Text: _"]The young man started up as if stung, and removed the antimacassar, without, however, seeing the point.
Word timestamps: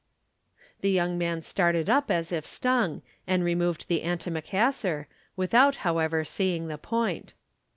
_"]The 0.81 0.89
young 0.89 1.15
man 1.19 1.43
started 1.43 1.87
up 1.87 2.09
as 2.09 2.31
if 2.31 2.43
stung, 2.43 3.03
and 3.27 3.43
removed 3.43 3.87
the 3.87 4.01
antimacassar, 4.01 5.05
without, 5.35 5.75
however, 5.85 6.25
seeing 6.25 6.69
the 6.69 6.79
point. 6.79 7.35